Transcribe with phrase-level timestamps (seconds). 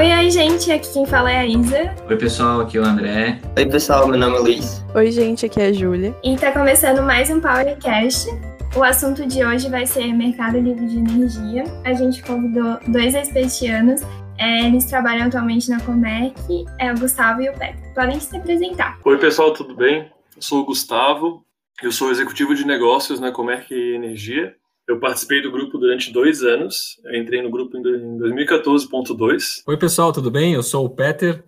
[0.00, 1.94] Oi, oi, gente, aqui quem fala é a Isa.
[2.08, 3.38] Oi, pessoal, aqui é o André.
[3.54, 4.82] Oi, pessoal, meu nome é Luiz.
[4.94, 6.16] Oi, gente, aqui é a Júlia.
[6.24, 8.30] E tá começando mais um Powercast.
[8.74, 11.64] O assunto de hoje vai ser mercado livre de energia.
[11.84, 14.00] A gente convidou dois expedianos.
[14.38, 16.34] É, eles trabalham atualmente na Comerc,
[16.78, 17.82] é o Gustavo e o Pedro.
[17.94, 18.98] Podem se apresentar.
[19.04, 20.10] Oi, pessoal, tudo bem?
[20.34, 21.44] Eu sou o Gustavo,
[21.82, 24.56] eu sou executivo de negócios na Comerc Energia.
[24.90, 27.00] Eu participei do grupo durante dois anos.
[27.04, 27.82] Eu entrei no grupo em
[28.18, 29.62] 2014.2.
[29.64, 30.54] Oi, pessoal, tudo bem?
[30.54, 31.44] Eu sou o Peter,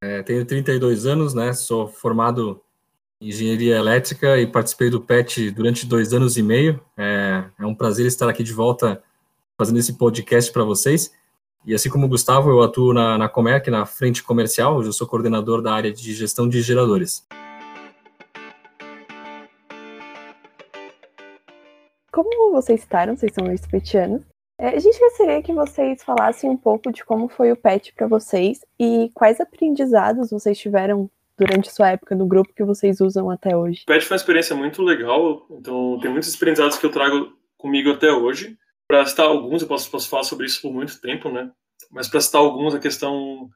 [0.00, 1.52] é, tenho 32 anos, né?
[1.52, 2.60] Sou formado
[3.20, 6.80] em engenharia elétrica e participei do PET durante dois anos e meio.
[6.96, 9.02] É, é um prazer estar aqui de volta
[9.58, 11.12] fazendo esse podcast para vocês.
[11.66, 15.08] E assim como o Gustavo, eu atuo na, na Comerc, na frente comercial, eu sou
[15.08, 17.26] coordenador da área de gestão de geradores.
[22.22, 24.20] Como vocês citaram, vocês são expetianos,
[24.58, 28.06] é, a gente gostaria que vocês falassem um pouco de como foi o PET para
[28.06, 33.56] vocês e quais aprendizados vocês tiveram durante sua época no grupo que vocês usam até
[33.56, 33.84] hoje.
[33.84, 37.90] O PET foi uma experiência muito legal, então tem muitos aprendizados que eu trago comigo
[37.90, 38.58] até hoje.
[38.86, 41.50] Para citar alguns, eu posso, posso falar sobre isso por muito tempo, né?
[41.90, 43.48] Mas para citar alguns, a questão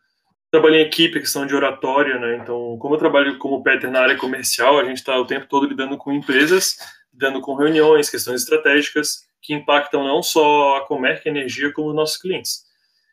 [0.51, 2.39] trabalho em equipe, questão de oratória, né?
[2.41, 5.67] Então, como eu trabalho como Peter na área comercial, a gente está o tempo todo
[5.67, 6.79] lidando com empresas,
[7.15, 12.17] lidando com reuniões, questões estratégicas que impactam não só a Comerc Energia como os nossos
[12.17, 12.65] clientes.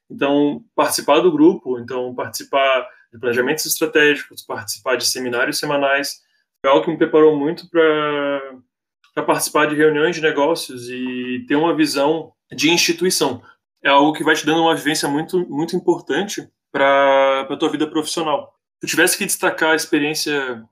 [0.09, 6.22] Então, participar do grupo, então participar de planejamentos estratégicos, participar de seminários semanais,
[6.61, 11.75] foi algo que me preparou muito para participar de reuniões de negócios e ter uma
[11.75, 13.41] visão de instituição.
[13.83, 17.88] É algo que vai te dando uma vivência muito, muito importante para a tua vida
[17.88, 18.53] profissional.
[18.79, 20.63] Se eu tivesse que destacar a experiência,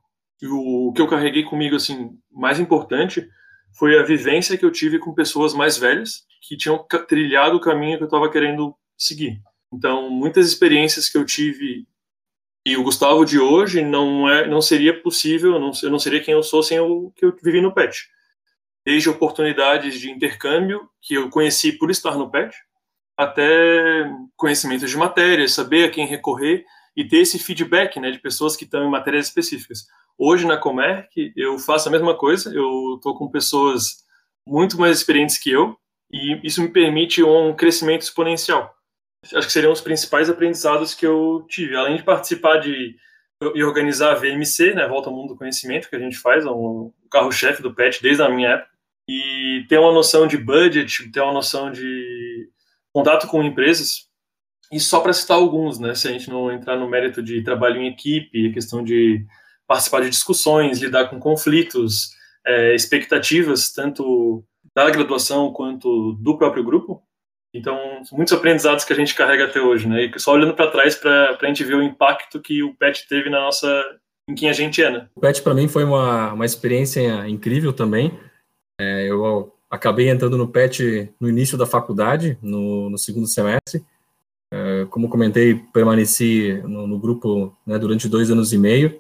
[0.44, 3.28] o que eu carreguei comigo assim mais importante
[3.78, 7.98] foi a vivência que eu tive com pessoas mais velhas que tinham trilhado o caminho
[7.98, 9.42] que eu estava querendo seguir.
[9.72, 11.88] Então, muitas experiências que eu tive
[12.66, 16.34] e o Gustavo de hoje não é, não seria possível, não, eu não seria quem
[16.34, 18.10] eu sou sem o que eu vivi no PET
[18.86, 22.56] desde oportunidades de intercâmbio que eu conheci por estar no PET,
[23.16, 28.56] até conhecimentos de matérias, saber a quem recorrer e ter esse feedback né, de pessoas
[28.56, 29.86] que estão em matérias específicas.
[30.22, 34.04] Hoje na Comerc eu faço a mesma coisa, eu estou com pessoas
[34.46, 35.78] muito mais experientes que eu
[36.12, 38.76] e isso me permite um crescimento exponencial.
[39.24, 42.98] Acho que seriam os principais aprendizados que eu tive, além de participar de
[43.56, 46.50] e organizar a VMC, né, Volta ao Mundo do Conhecimento, que a gente faz, é
[46.50, 48.70] um carro-chefe do PET desde a minha época
[49.08, 52.50] e ter uma noção de budget, ter uma noção de
[52.94, 54.10] contato com empresas,
[54.72, 57.78] e só para citar alguns, né, se a gente não entrar no mérito de trabalho
[57.78, 59.26] em equipe, a questão de
[59.70, 62.10] participar de discussões, lidar com conflitos,
[62.46, 64.44] é, expectativas, tanto
[64.76, 67.04] da graduação quanto do próprio grupo.
[67.54, 67.78] Então,
[68.12, 70.06] muitos aprendizados que a gente carrega até hoje, né?
[70.06, 73.30] E só olhando para trás para a gente ver o impacto que o PET teve
[73.30, 73.84] na nossa,
[74.28, 75.08] em quem a gente é, né?
[75.16, 78.20] O PET para mim foi uma, uma experiência incrível também.
[78.82, 83.84] É, eu acabei entrando no PET no início da faculdade, no, no segundo semestre.
[84.52, 89.00] É, como comentei, permaneci no, no grupo né, durante dois anos e meio.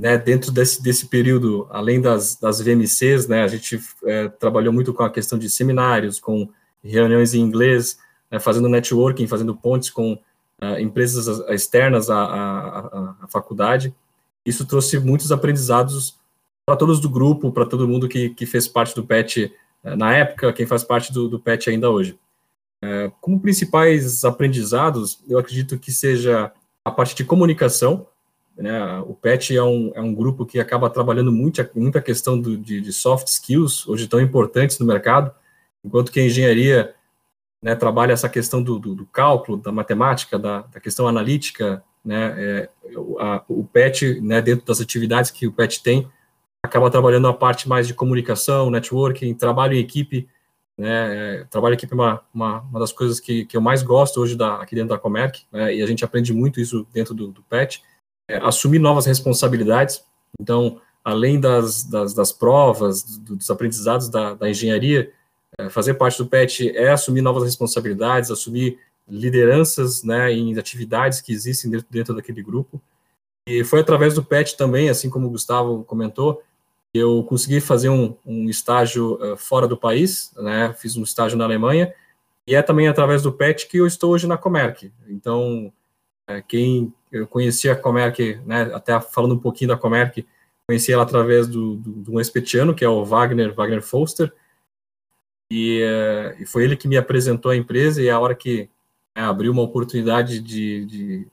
[0.00, 4.94] Né, dentro desse, desse período, além das, das VMCs, né, a gente é, trabalhou muito
[4.94, 6.48] com a questão de seminários, com
[6.82, 7.98] reuniões em inglês,
[8.30, 13.94] né, fazendo networking, fazendo pontes com uh, empresas externas à, à, à, faculdade.
[14.44, 16.18] Isso trouxe muitos aprendizados
[16.64, 19.52] para todos do grupo, para todo mundo que, que fez parte do PET
[19.82, 22.18] eh, na época, quem faz parte do, do PET ainda hoje.
[22.82, 26.50] É, como principais aprendizados, eu acredito que seja
[26.84, 28.06] a parte de comunicação.
[28.60, 29.00] Né?
[29.06, 32.80] O PET é um, é um grupo que acaba trabalhando muito, muita questão do, de,
[32.80, 35.32] de soft skills, hoje tão importantes no mercado,
[35.82, 36.94] enquanto que a engenharia
[37.62, 42.34] né, trabalha essa questão do, do, do cálculo, da matemática, da, da questão analítica, né,
[42.36, 42.68] é,
[43.18, 46.06] a, o PET, né, dentro das atividades que o PET tem,
[46.62, 50.28] acaba trabalhando a parte mais de comunicação, networking, trabalho em equipe,
[50.76, 53.82] né, é, trabalho em equipe é uma, uma, uma das coisas que, que eu mais
[53.82, 57.14] gosto hoje da, aqui dentro da Comerc, né, e a gente aprende muito isso dentro
[57.14, 57.82] do, do PET,
[58.36, 60.04] assumir novas responsabilidades,
[60.40, 65.12] então, além das, das, das provas, dos aprendizados da, da engenharia,
[65.58, 68.78] é, fazer parte do PET é assumir novas responsabilidades, assumir
[69.08, 72.80] lideranças né, em atividades que existem dentro, dentro daquele grupo,
[73.46, 76.42] e foi através do PET também, assim como o Gustavo comentou,
[76.92, 80.74] eu consegui fazer um, um estágio uh, fora do país, né?
[80.78, 81.94] Fiz um estágio na Alemanha
[82.46, 84.92] e é também através do PET que eu estou hoje na Comerc.
[85.08, 85.72] Então,
[86.26, 88.70] é, quem eu conhecia a Comerc, né?
[88.74, 90.26] Até falando um pouquinho da Comerc,
[90.66, 94.32] conheci ela através do, do, do um espetiano que é o Wagner Wagner Foster
[95.50, 98.70] e, uh, e, foi ele que me apresentou a empresa e a hora que
[99.16, 101.28] né, abriu uma oportunidade de, de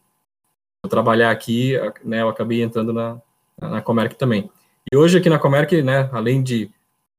[0.84, 3.22] eu trabalhar aqui, né, eu acabei entrando na,
[3.62, 4.50] na Comerc também.
[4.92, 6.72] E hoje aqui na Comerc, né, além de,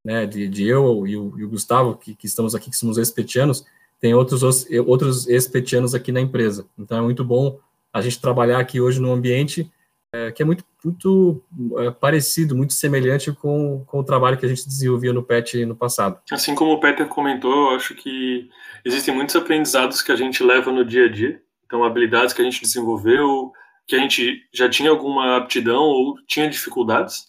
[0.04, 2.98] né, de, de eu e o, e o Gustavo, que, que, estamos aqui, que somos
[2.98, 3.64] ex-petianos,
[4.00, 4.42] tem outros,
[4.86, 6.66] outros ex-petianos aqui na empresa.
[6.76, 7.60] Então é muito bom
[7.92, 9.70] a gente trabalhar aqui hoje num ambiente
[10.12, 11.42] é, que é muito, muito
[11.78, 15.76] é, parecido, muito semelhante com, com o trabalho que a gente desenvolvia no PET no
[15.76, 16.18] passado.
[16.30, 18.48] Assim como o Peter comentou, eu acho que
[18.84, 21.42] existem muitos aprendizados que a gente leva no dia a dia.
[21.66, 23.52] Então, habilidades que a gente desenvolveu,
[23.86, 27.26] que a gente já tinha alguma aptidão ou tinha dificuldades,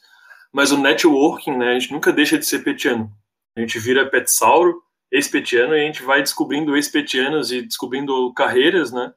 [0.52, 3.12] mas o networking, né, a gente nunca deixa de ser petiano.
[3.58, 9.12] A gente vira petsauro, ex-petiano, e a gente vai descobrindo ex-petianos e descobrindo carreiras, né,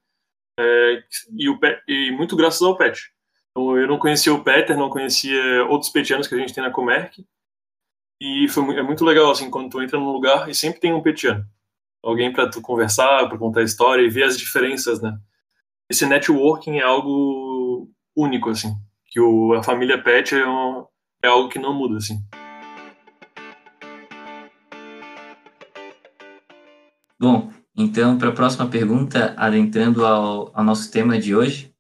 [0.59, 1.03] é,
[1.37, 1.59] e, o,
[1.89, 3.13] e muito graças ao PET.
[3.51, 6.71] Então, eu não conhecia o Peter, não conhecia outros petianos que a gente tem na
[6.71, 7.25] Comerc.
[8.21, 11.03] E foi, é muito legal, assim, quando tu entra num lugar e sempre tem um
[11.03, 11.45] petiano.
[12.03, 15.19] Alguém para tu conversar, para contar a história e ver as diferenças, né?
[15.91, 18.75] Esse networking é algo único, assim.
[19.07, 20.87] Que o, a família Pet é, um,
[21.23, 22.19] é algo que não muda, assim.
[27.19, 31.73] Bom, então, para a próxima pergunta, adentrando ao, ao nosso tema de hoje,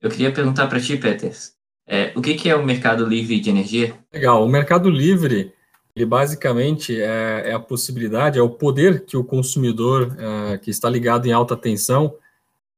[0.00, 1.54] eu queria perguntar para ti, Peters,
[1.86, 3.94] é, o que, que, é o mercado livre de energia?
[4.12, 5.52] Legal, o mercado livre,
[5.96, 10.88] ele basicamente é, é a possibilidade, é o poder que o consumidor é, que está
[10.88, 12.14] ligado em alta tensão,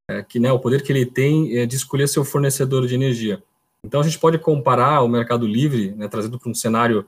[0.08, 3.42] é, que né, o poder que ele tem é de escolher seu fornecedor de energia.
[3.84, 7.04] Então a gente pode comparar o mercado livre, né, trazendo para um cenário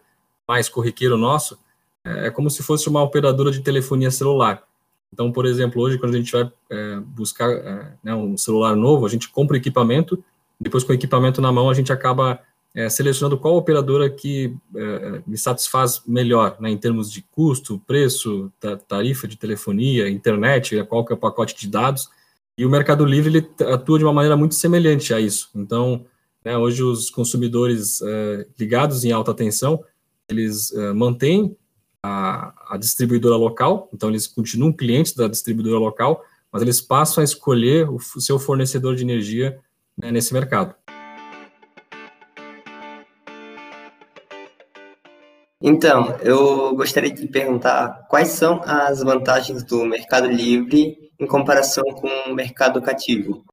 [0.47, 1.57] mais corriqueiro nosso,
[2.05, 4.65] é, é como se fosse uma operadora de telefonia celular.
[5.13, 9.05] Então, por exemplo, hoje, quando a gente vai é, buscar é, né, um celular novo,
[9.05, 10.23] a gente compra o equipamento,
[10.59, 12.41] depois com o equipamento na mão, a gente acaba
[12.75, 18.51] é, selecionando qual operadora que é, me satisfaz melhor, né, em termos de custo, preço,
[18.89, 22.09] tarifa de telefonia, internet, né, qual que é o pacote de dados.
[22.57, 25.51] E o Mercado Livre ele atua de uma maneira muito semelhante a isso.
[25.55, 26.07] Então,
[26.45, 29.85] né, hoje os consumidores é, ligados em alta tensão,
[30.29, 31.57] eles é, mantêm
[32.03, 37.25] a, a distribuidora local, então eles continuam clientes da distribuidora local, mas eles passam a
[37.25, 39.59] escolher o, o seu fornecedor de energia
[39.97, 40.75] né, nesse mercado.
[45.65, 52.09] Então, eu gostaria de perguntar quais são as vantagens do Mercado Livre em comparação com
[52.09, 53.45] o mercado cativo.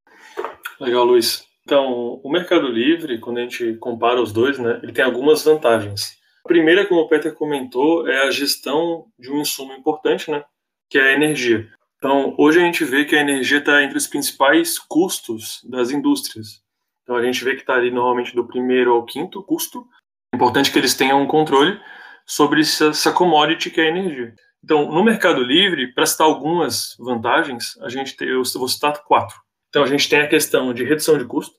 [0.81, 1.43] Legal, Luiz.
[1.63, 6.18] Então, o Mercado Livre, quando a gente compara os dois, né, ele tem algumas vantagens
[6.43, 10.43] primeira, como o Peter comentou, é a gestão de um insumo importante, né,
[10.89, 11.69] que é a energia.
[11.97, 16.61] Então, hoje a gente vê que a energia está entre os principais custos das indústrias.
[17.03, 19.85] Então, a gente vê que está ali normalmente do primeiro ao quinto custo.
[20.33, 21.79] É importante que eles tenham um controle
[22.25, 24.33] sobre essa commodity que é a energia.
[24.63, 29.35] Então, no Mercado Livre, para citar algumas vantagens, a gente tem, eu vou citar quatro.
[29.69, 31.55] Então, a gente tem a questão de redução de custo.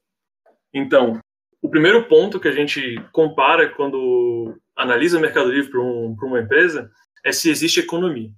[0.73, 1.21] Então,
[1.63, 6.41] o primeiro ponto que a gente compara quando analisa o Mercado Livre para um, uma
[6.41, 6.91] empresa
[7.25, 8.31] é se existe economia.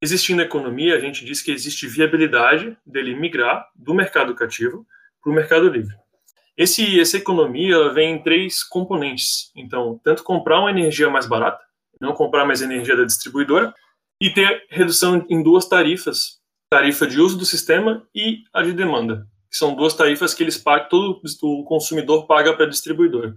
[0.00, 4.86] Existindo economia, a gente diz que existe viabilidade dele migrar do mercado cativo
[5.20, 5.94] para o Mercado Livre.
[6.56, 9.50] Esse, essa economia vem em três componentes.
[9.56, 11.62] Então, tanto comprar uma energia mais barata,
[12.00, 13.74] não comprar mais energia da distribuidora,
[14.20, 16.40] e ter redução em duas tarifas:
[16.70, 20.58] tarifa de uso do sistema e a de demanda que são duas tarifas que eles
[20.58, 23.34] pagam, todo o consumidor paga para a distribuidora.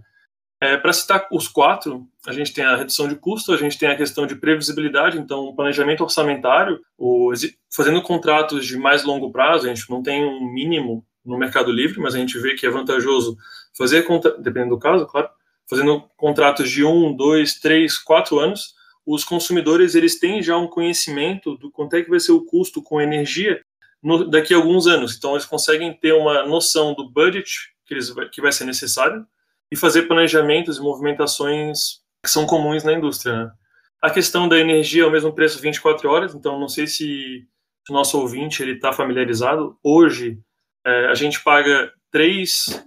[0.62, 3.88] É, para citar os quatro, a gente tem a redução de custo, a gente tem
[3.88, 7.32] a questão de previsibilidade, então planejamento orçamentário, o,
[7.68, 11.98] fazendo contratos de mais longo prazo, a gente não tem um mínimo no Mercado Livre,
[11.98, 13.36] mas a gente vê que é vantajoso
[13.76, 14.06] fazer,
[14.38, 15.28] dependendo do caso, claro,
[15.68, 21.56] fazendo contratos de um, dois, três, quatro anos, os consumidores eles têm já um conhecimento
[21.56, 23.60] do quanto é que vai ser o custo com energia
[24.00, 25.16] no, daqui a alguns anos.
[25.16, 29.26] Então, eles conseguem ter uma noção do budget que, eles, que vai ser necessário
[29.72, 33.34] e fazer planejamentos e movimentações que são comuns na indústria.
[33.34, 33.52] Né?
[34.02, 37.48] A questão da energia é o mesmo preço 24 horas, então não sei se
[37.88, 39.78] o nosso ouvinte está familiarizado.
[39.82, 40.38] Hoje,
[40.86, 42.84] é, a gente paga três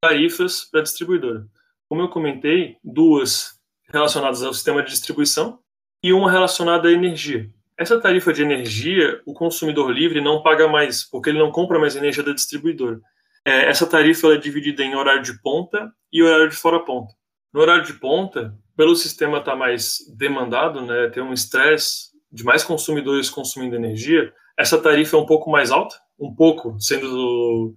[0.00, 1.46] tarifas para a distribuidora.
[1.86, 3.60] Como eu comentei, duas
[3.92, 5.58] relacionadas ao sistema de distribuição
[6.02, 7.50] e uma relacionada à energia.
[7.76, 11.94] Essa tarifa de energia, o consumidor livre não paga mais, porque ele não compra mais
[11.94, 13.02] energia da distribuidora.
[13.44, 17.12] É, essa tarifa é dividida em horário de ponta e horário de fora ponta.
[17.52, 22.44] No horário de ponta, pelo sistema estar tá mais demandado, né, ter um estresse de
[22.44, 27.74] mais consumidores consumindo energia, essa tarifa é um pouco mais alta, um pouco, sendo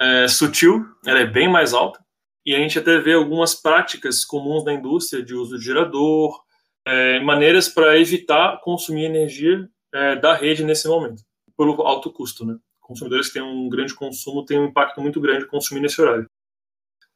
[0.00, 2.04] é, sutil, ela é bem mais alta,
[2.44, 6.38] e a gente até vê algumas práticas comuns na indústria de uso de gerador,
[6.86, 11.22] é, maneiras para evitar consumir energia é, da rede nesse momento,
[11.56, 12.56] pelo alto custo, né?
[12.84, 16.28] Consumidores que têm um grande consumo têm um impacto muito grande consumir nesse horário.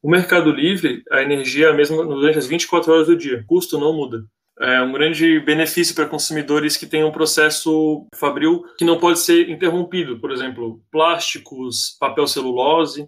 [0.01, 3.45] O Mercado Livre, a energia é a mesma durante as 24 horas do dia, o
[3.45, 4.25] custo não muda.
[4.59, 9.49] É um grande benefício para consumidores que têm um processo fabril que não pode ser
[9.49, 13.07] interrompido, por exemplo, plásticos, papel celulose.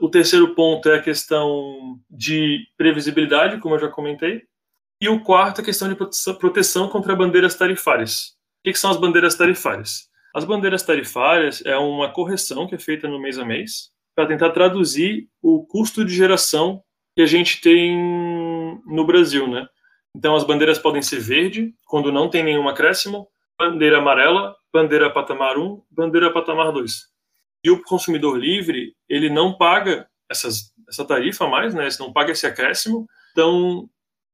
[0.00, 4.42] O terceiro ponto é a questão de previsibilidade, como eu já comentei.
[5.00, 5.96] E o quarto é a questão de
[6.38, 8.34] proteção contra bandeiras tarifárias.
[8.60, 10.09] O que são as bandeiras tarifárias?
[10.34, 14.50] As bandeiras tarifárias é uma correção que é feita no mês a mês para tentar
[14.50, 16.82] traduzir o custo de geração
[17.16, 17.96] que a gente tem
[18.86, 19.66] no Brasil, né?
[20.16, 25.58] Então as bandeiras podem ser verde, quando não tem nenhum acréscimo, bandeira amarela, bandeira patamar
[25.58, 26.92] 1, bandeira patamar 2.
[27.64, 31.86] E o consumidor livre, ele não paga essas, essa tarifa mais, né?
[31.86, 33.88] Ele não paga esse acréscimo, então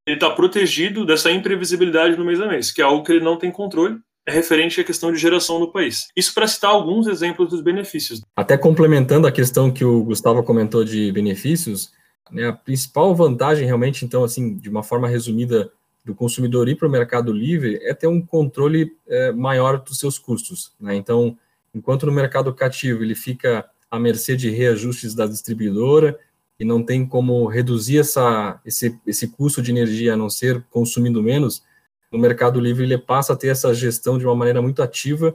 [0.07, 3.37] ele está protegido dessa imprevisibilidade no mês a mês, que é algo que ele não
[3.37, 6.09] tem controle, é referente à questão de geração no país.
[6.17, 8.23] Isso para citar alguns exemplos dos benefícios.
[8.35, 11.93] Até complementando a questão que o Gustavo comentou de benefícios,
[12.31, 15.71] né, a principal vantagem realmente, então, assim, de uma forma resumida,
[16.07, 20.17] do consumidor ir para o mercado livre é ter um controle é, maior dos seus
[20.17, 20.73] custos.
[20.81, 20.95] Né?
[20.95, 21.37] Então,
[21.75, 26.17] enquanto no mercado cativo ele fica à mercê de reajustes da distribuidora
[26.61, 31.21] e não tem como reduzir essa, esse, esse custo de energia a não ser consumindo
[31.21, 31.65] menos,
[32.13, 35.35] no Mercado Livre ele passa a ter essa gestão de uma maneira muito ativa.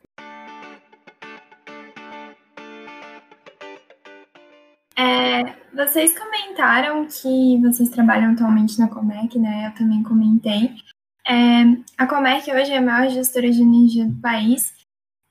[4.97, 9.67] É, vocês comentaram que vocês trabalham atualmente na Comec, né?
[9.67, 10.75] Eu também comentei.
[11.27, 11.63] É,
[11.97, 14.73] a Comec hoje é a maior gestora de energia do país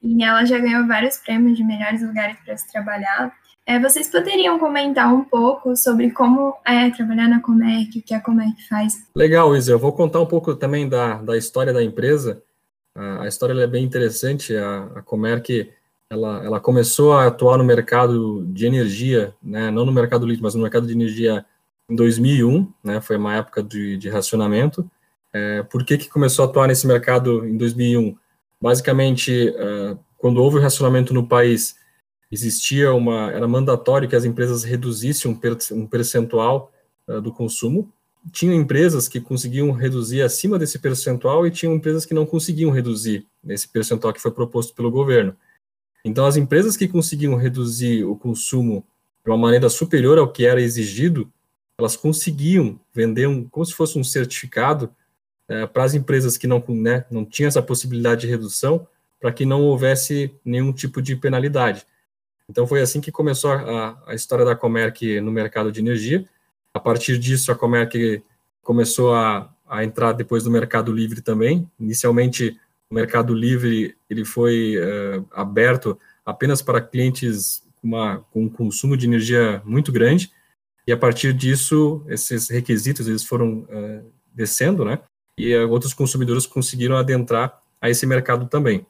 [0.02, 3.32] e ela já ganhou vários prêmios de melhores lugares para se trabalhar.
[3.67, 8.21] É, vocês poderiam comentar um pouco sobre como é trabalhar na Comec, o que a
[8.21, 8.95] Comec faz?
[9.14, 9.73] Legal, Isa.
[9.73, 12.43] Eu vou contar um pouco também da, da história da empresa.
[12.95, 14.57] A, a história é bem interessante.
[14.57, 15.71] A, a Comerc
[16.11, 20.57] ela, ela começou a atuar no mercado de energia, né, não no mercado líquido, mas
[20.57, 21.47] no mercado de energia
[21.88, 24.90] em 2001, né, foi uma época de, de racionamento.
[25.33, 28.17] É, por que, que começou a atuar nesse mercado em 2001?
[28.61, 31.76] Basicamente, uh, quando houve o racionamento no país,
[32.30, 35.56] existia uma, era mandatório que as empresas reduzissem um, per,
[35.90, 36.72] percentual
[37.08, 37.92] uh, do consumo.
[38.30, 43.26] Tinham empresas que conseguiam reduzir acima desse percentual e tinham empresas que não conseguiam reduzir
[43.49, 45.34] esse percentual que foi proposto pelo governo.
[46.04, 48.84] Então, as empresas que conseguiam reduzir o consumo
[49.25, 51.30] de uma maneira superior ao que era exigido,
[51.78, 54.94] elas conseguiam vender um, como se fosse um certificado
[55.49, 58.87] uh, para as empresas que não, né, não tinham essa possibilidade de redução,
[59.18, 61.84] para que não houvesse nenhum tipo de penalidade.
[62.50, 66.25] Então foi assim que começou a, a história da Comerc no mercado de energia.
[66.75, 68.23] A partir disso, a Comerc
[68.61, 71.71] começou a, a entrar depois no mercado livre também.
[71.78, 72.59] Inicialmente,
[72.90, 78.97] o mercado livre ele foi uh, aberto apenas para clientes com, uma, com um consumo
[78.97, 80.33] de energia muito grande.
[80.85, 84.04] E a partir disso, esses requisitos eles foram uh,
[84.35, 84.99] descendo, né?
[85.38, 88.85] E uh, outros consumidores conseguiram adentrar a esse mercado também.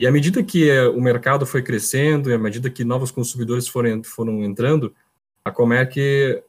[0.00, 3.68] E à medida que eh, o mercado foi crescendo, e à medida que novos consumidores
[3.68, 4.94] foram, foram entrando,
[5.44, 6.42] a Comerc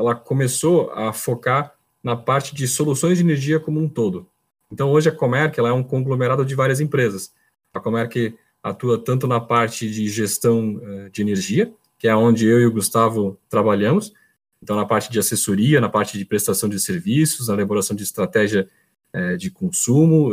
[0.00, 4.26] ela começou a focar na parte de soluções de energia como um todo.
[4.72, 7.30] Então, hoje a Comerc ela é um conglomerado de várias empresas.
[7.74, 12.58] A Comerc atua tanto na parte de gestão uh, de energia, que é onde eu
[12.58, 14.14] e o Gustavo trabalhamos,
[14.62, 18.66] então na parte de assessoria, na parte de prestação de serviços, na elaboração de estratégia
[19.14, 20.30] uh, de consumo,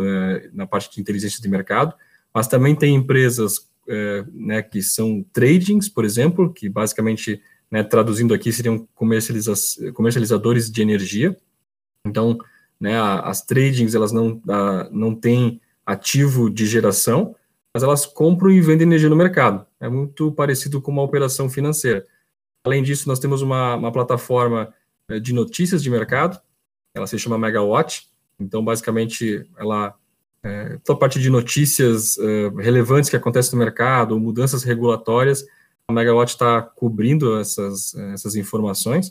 [0.53, 1.93] na parte de inteligência de mercado,
[2.33, 8.33] mas também tem empresas é, né, que são tradings, por exemplo, que basicamente, né, traduzindo
[8.33, 9.53] aqui, seriam comercializa
[9.93, 11.35] comercializadores de energia.
[12.05, 12.37] Então,
[12.79, 17.35] né, as tradings, elas não, a, não têm ativo de geração,
[17.73, 19.65] mas elas compram e vendem energia no mercado.
[19.79, 22.05] É muito parecido com uma operação financeira.
[22.63, 24.73] Além disso, nós temos uma, uma plataforma
[25.09, 26.39] é, de notícias de mercado,
[26.93, 28.11] ela se chama Megawatt,
[28.41, 29.95] então, basicamente, ela
[30.43, 35.45] é, toda a parte de notícias é, relevantes que acontecem no mercado, mudanças regulatórias,
[35.87, 39.09] a Megawatt está cobrindo essas, essas informações.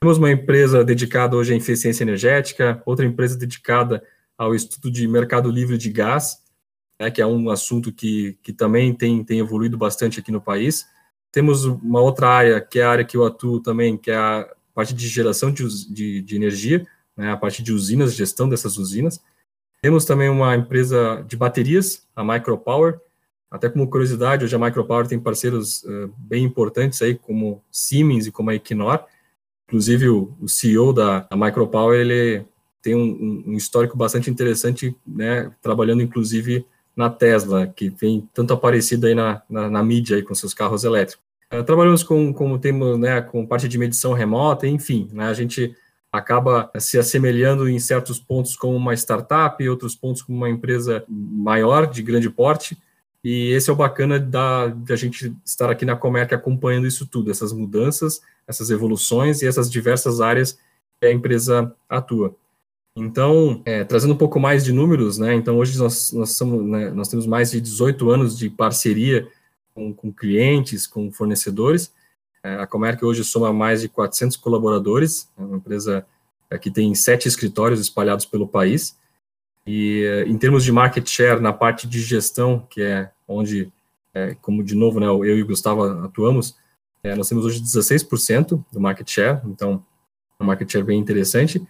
[0.00, 4.02] Temos uma empresa dedicada hoje à eficiência energética, outra empresa dedicada
[4.36, 6.38] ao estudo de mercado livre de gás,
[7.00, 10.86] né, que é um assunto que, que também tem, tem evoluído bastante aqui no país.
[11.32, 14.46] Temos uma outra área, que é a área que eu atuo também, que é a
[14.74, 19.20] parte de geração de, de, de energia, né, a parte de usinas, gestão dessas usinas.
[19.86, 22.98] Temos também uma empresa de baterias, a Micropower.
[23.48, 28.32] Até como curiosidade, hoje a Micropower tem parceiros uh, bem importantes aí, como Siemens e
[28.32, 29.04] como a Equinor.
[29.68, 32.44] Inclusive, o, o CEO da, da, Micropower, ele
[32.82, 36.66] tem um, um, histórico bastante interessante, né, trabalhando inclusive
[36.96, 40.82] na Tesla, que vem tanto aparecido aí na, na, na mídia aí com seus carros
[40.82, 41.24] elétricos.
[41.54, 45.76] Uh, trabalhamos com, como temos, né, com parte de medição remota, enfim, né, a gente
[46.16, 51.04] acaba se assemelhando em certos pontos como uma startup, em outros pontos como uma empresa
[51.08, 52.76] maior, de grande porte,
[53.22, 57.06] e esse é o bacana da, de a gente estar aqui na Comerc acompanhando isso
[57.06, 60.56] tudo, essas mudanças, essas evoluções e essas diversas áreas
[61.00, 62.36] que a empresa atua.
[62.96, 65.34] Então, é, trazendo um pouco mais de números, né?
[65.34, 69.28] Então, hoje nós, nós, somos, né, nós temos mais de 18 anos de parceria
[69.74, 71.92] com, com clientes, com fornecedores.
[72.46, 76.06] É, a Comerc hoje soma mais de 400 colaboradores, é uma empresa
[76.48, 78.96] é, que tem sete escritórios espalhados pelo país.
[79.66, 83.72] E é, em termos de market share, na parte de gestão, que é onde,
[84.14, 86.54] é, como de novo, né, eu e o Gustavo atuamos,
[87.16, 89.84] nós temos hoje 16% do market share, então,
[90.40, 91.64] um market share bem interessante.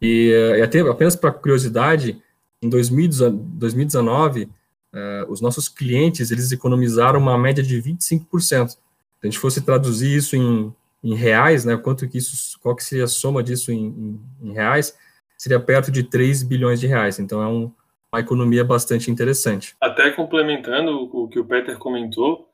[0.00, 0.28] E,
[0.58, 2.22] e até apenas para curiosidade,
[2.60, 8.76] em 2019, uh, os nossos clientes eles economizaram uma média de 25%.
[9.24, 13.04] A gente fosse traduzir isso em, em reais, né, quanto que isso, qual que seria
[13.04, 14.96] a soma disso em, em, em reais,
[15.36, 17.18] seria perto de 3 bilhões de reais.
[17.18, 17.72] Então é um,
[18.12, 19.74] uma economia bastante interessante.
[19.80, 22.48] Até complementando o que o Peter comentou,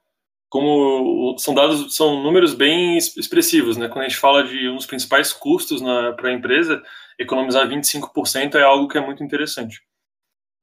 [0.48, 3.88] como são dados, são números bem expressivos, né?
[3.88, 5.80] Quando a gente fala de um dos principais custos
[6.16, 6.82] para a empresa,
[7.18, 9.82] economizar 25% é algo que é muito interessante.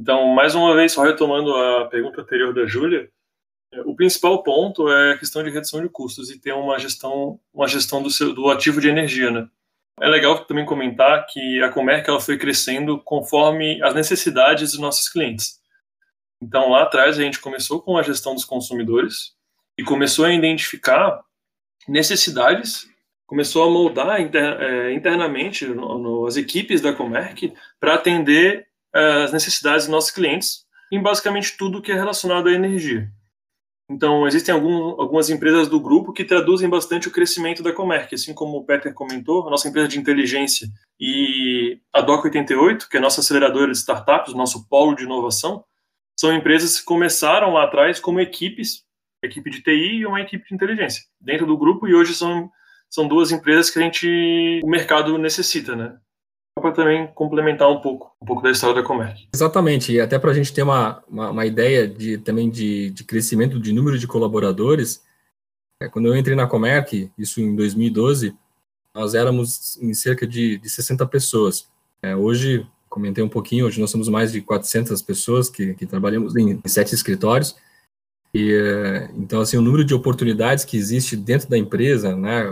[0.02, 3.10] Então, mais uma vez, só retomando a pergunta anterior da Júlia,
[3.86, 7.68] o principal ponto é a questão de redução de custos e ter uma gestão, uma
[7.68, 9.48] gestão do, seu, do ativo de energia, né?
[10.00, 15.10] É legal também comentar que a Comerc ela foi crescendo conforme as necessidades dos nossos
[15.10, 15.60] clientes.
[16.42, 19.34] Então, lá atrás, a gente começou com a gestão dos consumidores
[19.78, 21.24] e começou a identificar
[21.88, 22.88] necessidades
[23.28, 29.24] começou a moldar inter, é, internamente no, no, as equipes da Comerc para atender é,
[29.24, 33.12] as necessidades dos nossos clientes em basicamente tudo que é relacionado à energia.
[33.90, 38.34] Então, existem algum, algumas empresas do grupo que traduzem bastante o crescimento da Comerc, assim
[38.34, 40.68] como o Peter comentou, a nossa empresa de inteligência
[41.00, 45.64] e a DOC 88, que é a nossa aceleradora de startups, nosso polo de inovação,
[46.20, 48.84] são empresas que começaram lá atrás como equipes,
[49.24, 52.52] equipe de TI e uma equipe de inteligência, dentro do grupo, e hoje são
[52.90, 55.98] são duas empresas que a gente o mercado necessita, né?
[56.62, 59.28] Para também complementar um pouco, um pouco da história da Comerc.
[59.34, 63.04] Exatamente, e até para a gente ter uma, uma, uma, ideia de também de, de
[63.04, 65.04] crescimento de número de colaboradores,
[65.82, 68.36] é, quando eu entrei na Comerc, isso em 2012,
[68.94, 71.68] nós éramos em cerca de, de 60 pessoas.
[72.02, 76.36] É, hoje, comentei um pouquinho, hoje nós somos mais de 400 pessoas que, que trabalhamos
[76.36, 77.56] em, em sete escritórios,
[78.34, 82.44] e, eh, então, assim, o número de oportunidades que existe dentro da empresa, né,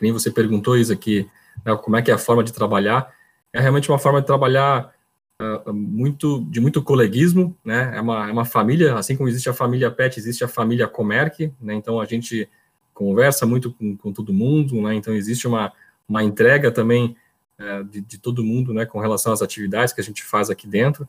[0.00, 1.28] nem você perguntou isso aqui,
[1.64, 3.10] né, como é que é a forma de trabalhar,
[3.52, 4.92] é realmente uma forma de trabalhar
[5.40, 9.54] uh, muito, de muito coleguismo, né, é uma, é uma família, assim como existe a
[9.54, 12.48] família PET, existe a família Comerc, né, então a gente
[12.92, 15.72] conversa muito com, com todo mundo, né, então existe uma,
[16.08, 17.16] uma entrega também
[17.58, 20.66] uh, de, de todo mundo, né, com relação às atividades que a gente faz aqui
[20.66, 21.08] dentro,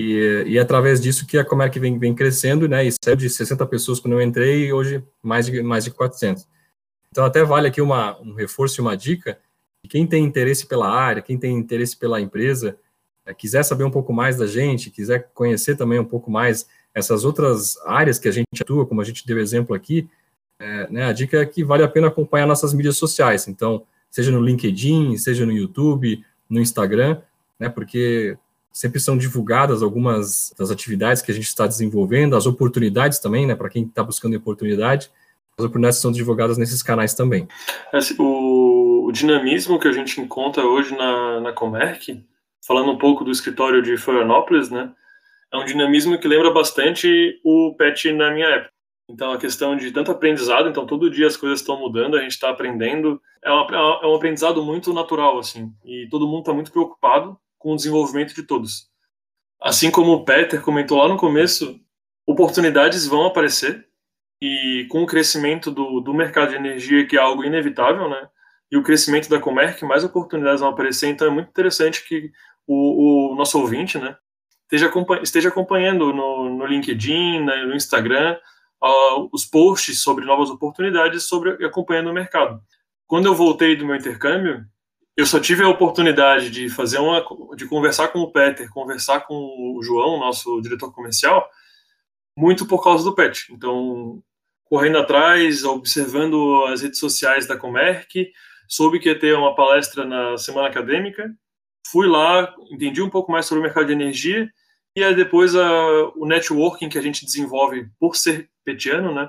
[0.00, 2.86] e, e é através disso que a Comerc vem, vem crescendo, né?
[2.86, 6.48] E saiu de 60 pessoas quando eu entrei e hoje mais de, mais de 400.
[7.10, 9.38] Então, até vale aqui uma, um reforço e uma dica.
[9.88, 12.78] Quem tem interesse pela área, quem tem interesse pela empresa,
[13.26, 17.24] é, quiser saber um pouco mais da gente, quiser conhecer também um pouco mais essas
[17.24, 20.08] outras áreas que a gente atua, como a gente deu exemplo aqui,
[20.58, 23.48] é, né, a dica é que vale a pena acompanhar nossas mídias sociais.
[23.48, 27.18] Então, seja no LinkedIn, seja no YouTube, no Instagram,
[27.58, 28.36] né, porque
[28.72, 33.54] sempre são divulgadas algumas das atividades que a gente está desenvolvendo, as oportunidades também, né,
[33.54, 35.10] para quem está buscando oportunidade,
[35.58, 37.48] as oportunidades são divulgadas nesses canais também.
[38.18, 38.79] O,
[39.10, 42.24] o dinamismo que a gente encontra hoje na, na Comerc,
[42.64, 44.92] falando um pouco do escritório de Florianópolis, né,
[45.52, 48.72] é um dinamismo que lembra bastante o PET na minha época.
[49.08, 52.30] Então, a questão de tanto aprendizado, então todo dia as coisas estão mudando, a gente
[52.30, 56.70] está aprendendo, é, uma, é um aprendizado muito natural, assim, e todo mundo está muito
[56.70, 58.88] preocupado com o desenvolvimento de todos.
[59.60, 61.80] Assim como o Peter comentou lá no começo,
[62.24, 63.88] oportunidades vão aparecer
[64.40, 68.28] e com o crescimento do, do mercado de energia, que é algo inevitável, né?
[68.70, 71.08] E o crescimento da Comerc, mais oportunidades vão aparecer.
[71.08, 72.30] Então é muito interessante que
[72.66, 74.16] o, o nosso ouvinte, né,
[74.62, 78.36] esteja, esteja acompanhando no, no LinkedIn, né, no Instagram,
[78.82, 82.60] uh, os posts sobre novas oportunidades, sobre acompanhando o mercado.
[83.06, 84.64] Quando eu voltei do meu intercâmbio,
[85.16, 87.24] eu só tive a oportunidade de fazer uma,
[87.56, 91.48] de conversar com o Peter, conversar com o João, nosso diretor comercial,
[92.36, 93.52] muito por causa do Pet.
[93.52, 94.22] Então,
[94.64, 98.32] correndo atrás, observando as redes sociais da Comerc,
[98.70, 101.28] soube que ia ter uma palestra na semana acadêmica,
[101.90, 104.48] fui lá, entendi um pouco mais sobre o mercado de energia
[104.94, 109.28] E aí depois a, o networking que a gente desenvolve por ser petiano, né,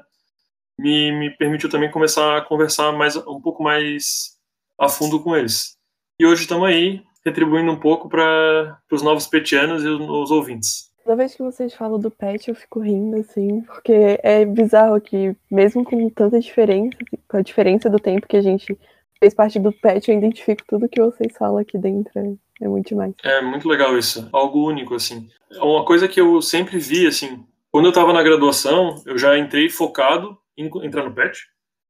[0.78, 4.38] me, me permitiu também começar a conversar mais um pouco mais
[4.78, 5.76] a fundo com eles.
[6.20, 10.92] E hoje estamos aí retribuindo um pouco para os novos petianos e os, os ouvintes.
[11.04, 15.36] Toda vez que vocês falam do pet, eu fico rindo, assim, porque é bizarro que,
[15.50, 16.96] mesmo com tanta diferença,
[17.28, 18.78] com a diferença do tempo que a gente
[19.22, 22.12] fez parte do pet, eu identifico tudo que vocês falam aqui dentro.
[22.60, 23.14] É muito demais.
[23.24, 24.28] É muito legal isso.
[24.34, 25.30] Algo único, assim.
[25.52, 29.38] É uma coisa que eu sempre vi, assim, quando eu estava na graduação, eu já
[29.38, 31.40] entrei focado em entrar no pet,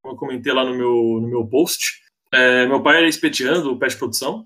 [0.02, 2.02] como eu comentei lá no meu, no meu post.
[2.34, 4.46] É, meu pai era espetiando o pet produção,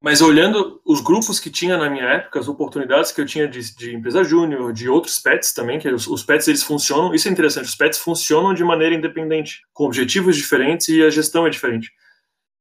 [0.00, 3.74] mas olhando os grupos que tinha na minha época, as oportunidades que eu tinha de,
[3.74, 7.30] de empresa júnior, de outros pets também, que os, os, pets eles funcionam, isso é
[7.30, 11.90] interessante, os pets funcionam de maneira independente, com objetivos diferentes e a gestão é diferente.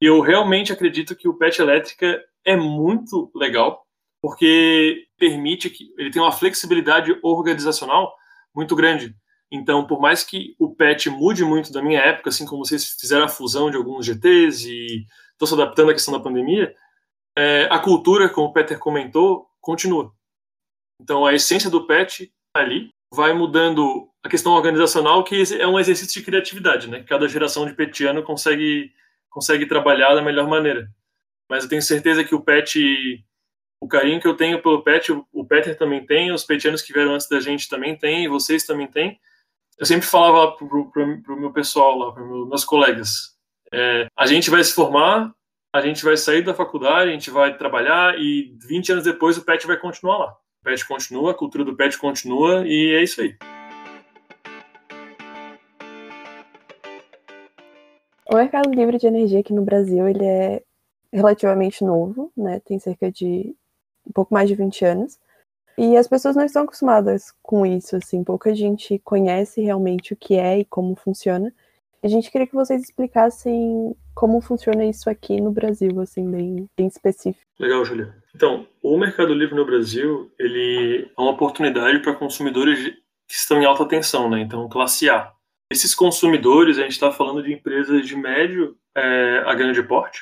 [0.05, 3.87] Eu realmente acredito que o pet elétrica é muito legal,
[4.21, 8.13] porque permite que ele tem uma flexibilidade organizacional
[8.53, 9.15] muito grande.
[9.49, 13.23] Então, por mais que o pet mude muito da minha época, assim como vocês fizeram
[13.23, 16.75] a fusão de alguns GTs e estão se adaptando à questão da pandemia,
[17.37, 20.11] é, a cultura, como o Peter comentou, continua.
[21.01, 25.79] Então, a essência do pet tá ali vai mudando a questão organizacional, que é um
[25.79, 27.03] exercício de criatividade, né?
[27.03, 28.91] Cada geração de petiano consegue
[29.33, 30.87] consegue trabalhar da melhor maneira.
[31.49, 33.23] Mas eu tenho certeza que o pet,
[33.81, 37.13] o carinho que eu tenho pelo pet, o Peter também tem, os petianos que vieram
[37.13, 39.19] antes da gente também têm, vocês também têm.
[39.77, 43.35] Eu sempre falava pro, pro, pro meu pessoal lá, para meus colegas,
[43.73, 45.33] é, a gente vai se formar
[45.73, 49.43] a gente vai sair da faculdade, a gente vai trabalhar e 20 anos depois o
[49.43, 50.31] PET vai continuar lá.
[50.61, 53.35] O PET continua, a cultura do PET continua e é isso aí.
[58.33, 60.63] O mercado livre de energia aqui no Brasil, ele é
[61.13, 62.59] relativamente novo, né?
[62.61, 63.55] Tem cerca de
[64.07, 65.19] um pouco mais de 20 anos.
[65.77, 70.33] E as pessoas não estão acostumadas com isso, assim, pouca gente conhece realmente o que
[70.33, 71.53] é e como funciona.
[72.01, 76.87] A gente queria que vocês explicassem como funciona isso aqui no Brasil, assim, bem, bem
[76.87, 77.45] específico.
[77.59, 78.15] Legal, Julia.
[78.33, 82.83] Então, o Mercado Livre no Brasil, ele é uma oportunidade para consumidores
[83.27, 84.39] que estão em alta tensão, né?
[84.41, 85.31] Então, classe A.
[85.73, 90.21] Esses consumidores, a gente está falando de empresas de médio é, a grande porte,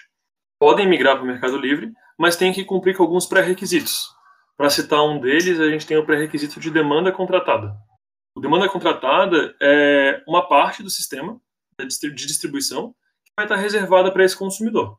[0.58, 4.16] podem migrar para o Mercado Livre, mas tem que cumprir com alguns pré-requisitos.
[4.56, 7.76] Para citar um deles, a gente tem o pré-requisito de demanda contratada.
[8.34, 11.38] O demanda contratada é uma parte do sistema
[11.78, 14.98] de distribuição que vai estar reservada para esse consumidor.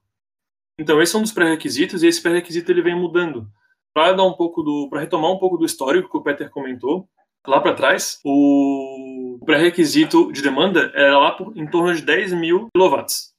[0.79, 3.49] Então, esse é um dos pré-requisitos e esse pré-requisito ele vem mudando.
[3.95, 7.09] Para dar um pouco do, para retomar um pouco do histórico que o Peter comentou,
[7.47, 12.68] lá para trás, o pré-requisito de demanda era lá por, em torno de 10 mil
[12.75, 13.33] quilowatts.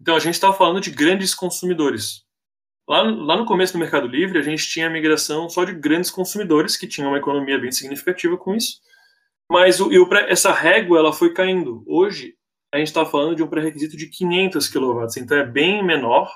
[0.00, 2.24] Então, a gente estava falando de grandes consumidores.
[2.88, 6.10] Lá, lá no começo do Mercado Livre, a gente tinha a migração só de grandes
[6.10, 8.80] consumidores, que tinham uma economia bem significativa com isso.
[9.50, 11.82] Mas o, o, essa régua ela foi caindo.
[11.86, 12.34] Hoje,
[12.72, 16.30] a gente está falando de um pré-requisito de 500 kW, então é bem menor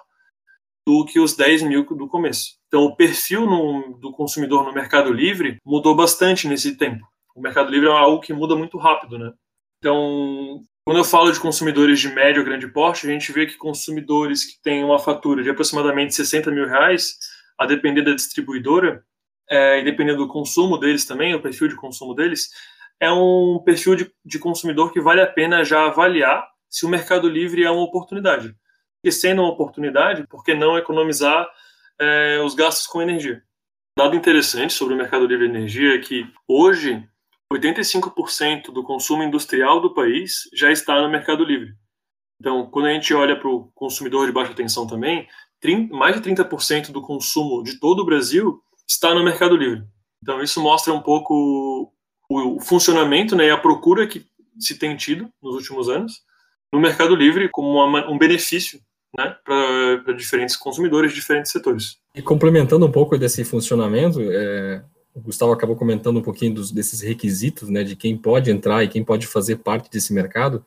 [0.87, 2.59] do que os 10 mil do começo.
[2.67, 7.07] Então, o perfil no, do consumidor no Mercado Livre mudou bastante nesse tempo.
[7.41, 9.33] O Mercado Livre é algo que muda muito rápido, né?
[9.79, 13.57] Então, quando eu falo de consumidores de médio a grande porte, a gente vê que
[13.57, 17.17] consumidores que têm uma fatura de aproximadamente 60 mil reais,
[17.57, 19.03] a depender da distribuidora,
[19.49, 22.51] é, e dependendo do consumo deles também, o perfil de consumo deles,
[23.01, 27.27] é um perfil de, de consumidor que vale a pena já avaliar se o Mercado
[27.27, 28.55] Livre é uma oportunidade.
[29.03, 31.49] E sendo uma oportunidade, por que não economizar
[31.99, 33.43] é, os gastos com energia?
[33.97, 37.03] Dado interessante sobre o Mercado Livre Energia é que hoje
[37.53, 41.75] 85% do consumo industrial do país já está no Mercado Livre.
[42.41, 45.29] Então, quando a gente olha para o consumidor de baixa tensão também,
[45.61, 49.85] 30, mais de 30% do consumo de todo o Brasil está no Mercado Livre.
[50.23, 51.93] Então, isso mostra um pouco
[52.29, 54.25] o funcionamento né, e a procura que
[54.59, 56.23] se tem tido nos últimos anos
[56.73, 58.81] no Mercado Livre como uma, um benefício
[59.17, 61.99] né, para diferentes consumidores diferentes setores.
[62.15, 64.85] E complementando um pouco desse funcionamento, é,
[65.21, 68.89] o Gustavo acabou comentando um pouquinho dos, desses requisitos, né, de quem pode entrar e
[68.89, 70.65] quem pode fazer parte desse mercado.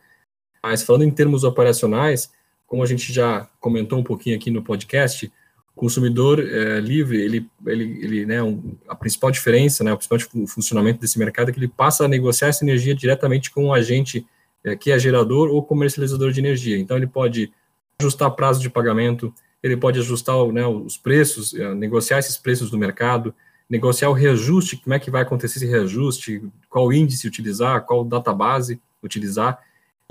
[0.62, 2.32] Mas falando em termos operacionais,
[2.68, 5.32] como a gente já comentou um pouquinho aqui no podcast,
[5.76, 10.48] o consumidor é, livre, ele, ele, ele né, um, a principal diferença, né, o principal
[10.48, 14.26] funcionamento desse mercado é que ele passa a negociar essa energia diretamente com um agente
[14.64, 16.78] é, que é gerador ou comercializador de energia.
[16.78, 17.52] Então, ele pode
[18.00, 22.78] ajustar prazo de pagamento, ele pode ajustar né, os preços, é, negociar esses preços do
[22.78, 23.34] mercado,
[23.70, 28.80] negociar o reajuste, como é que vai acontecer esse reajuste, qual índice utilizar, qual database
[29.02, 29.60] utilizar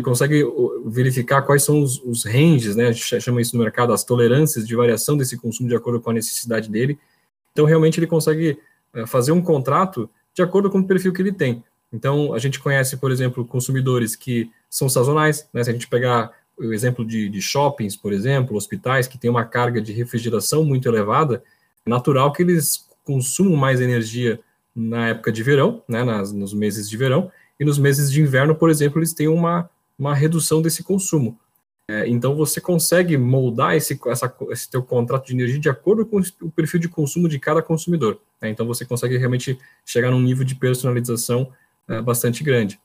[0.03, 0.45] consegue
[0.85, 4.67] verificar quais são os, os ranges, né, a gente chama isso no mercado, as tolerâncias
[4.67, 6.99] de variação desse consumo de acordo com a necessidade dele.
[7.53, 8.59] Então, realmente, ele consegue
[8.93, 11.63] é, fazer um contrato de acordo com o perfil que ele tem.
[11.93, 15.63] Então, a gente conhece, por exemplo, consumidores que são sazonais, né?
[15.63, 19.45] Se a gente pegar o exemplo de, de shoppings, por exemplo, hospitais que têm uma
[19.45, 21.43] carga de refrigeração muito elevada,
[21.85, 24.41] é natural que eles consumam mais energia
[24.75, 28.55] na época de verão, né, nas, nos meses de verão, e nos meses de inverno,
[28.55, 31.39] por exemplo, eles têm uma, uma redução desse consumo.
[31.89, 36.21] É, então você consegue moldar esse, essa, esse teu contrato de energia de acordo com
[36.41, 38.21] o perfil de consumo de cada consumidor.
[38.41, 38.51] Né?
[38.51, 41.53] Então você consegue realmente chegar num nível de personalização
[41.89, 42.81] é, bastante grande.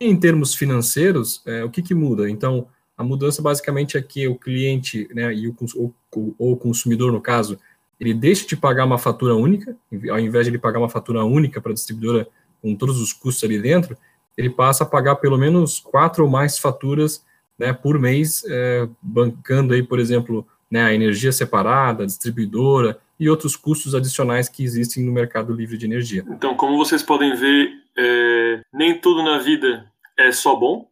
[0.00, 2.28] Em termos financeiros, é, o que, que muda?
[2.28, 5.94] Então a mudança basicamente é que o cliente, né, e o, ou,
[6.38, 7.58] ou o consumidor no caso,
[8.00, 9.76] ele deixa de pagar uma fatura única,
[10.10, 12.28] ao invés de ele pagar uma fatura única para a distribuidora
[12.62, 13.96] com todos os custos ali dentro,
[14.36, 17.24] ele passa a pagar pelo menos quatro ou mais faturas
[17.58, 23.28] né, por mês, é, bancando aí, por exemplo, né, a energia separada, a distribuidora e
[23.28, 26.24] outros custos adicionais que existem no mercado livre de energia.
[26.28, 30.88] Então, como vocês podem ver, é, nem tudo na vida é só bom.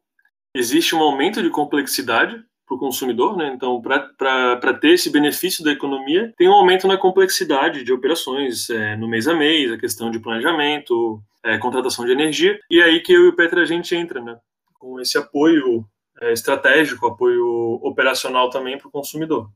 [0.52, 3.52] Existe um aumento de complexidade para o consumidor, né?
[3.54, 8.96] Então, para ter esse benefício da economia, tem um aumento na complexidade de operações é,
[8.96, 13.00] no mês a mês, a questão de planejamento, é, contratação de energia, e é aí
[13.00, 14.36] que eu e o Petra a gente entra, né?
[14.74, 15.84] Com esse apoio
[16.20, 19.48] é, estratégico, apoio operacional também para o consumidor.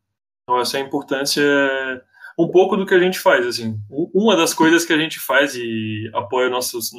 [0.45, 1.43] Então, essa é a importância,
[2.39, 3.77] um pouco do que a gente faz, assim.
[3.91, 6.91] Uma das coisas que a gente faz e apoia nossos,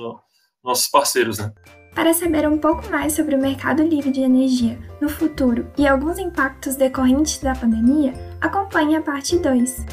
[0.61, 1.53] nossos parceiros, né?
[1.93, 6.17] Para saber um pouco mais sobre o mercado livre de energia no futuro e alguns
[6.17, 9.85] impactos decorrentes da pandemia, acompanhe a parte 2.